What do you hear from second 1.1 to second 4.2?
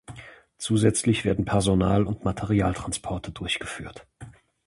werden Personal- und Materialtransporte durchgeführt.